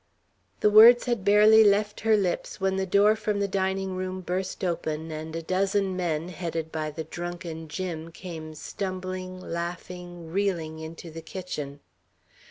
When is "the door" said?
2.75-3.15